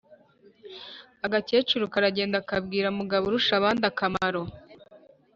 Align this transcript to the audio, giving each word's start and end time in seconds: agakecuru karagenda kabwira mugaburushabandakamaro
agakecuru 1.25 1.83
karagenda 1.93 2.39
kabwira 2.49 2.87
mugaburushabandakamaro 2.97 4.43